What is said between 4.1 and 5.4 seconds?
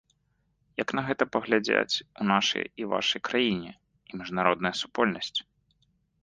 і міжнародная супольнасць?